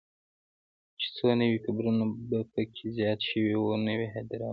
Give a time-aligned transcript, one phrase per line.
[0.99, 4.49] چې څو نوي قبرونه به پکې زیات شوي وو، نوې هدیره وه.